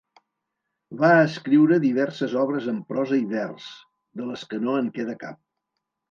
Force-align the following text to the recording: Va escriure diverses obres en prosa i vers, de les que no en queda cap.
Va 1.01 1.09
escriure 1.25 1.75
diverses 1.83 2.33
obres 2.43 2.69
en 2.71 2.79
prosa 2.93 3.19
i 3.25 3.27
vers, 3.33 3.67
de 4.23 4.31
les 4.31 4.47
que 4.55 4.61
no 4.63 4.79
en 4.79 4.89
queda 4.97 5.17
cap. 5.25 5.39